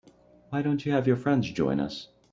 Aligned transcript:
Why 0.49 0.63
don't 0.63 0.83
you 0.83 0.93
have 0.93 1.05
your 1.05 1.15
friends 1.15 1.51
join 1.51 1.79
us? 1.79 2.07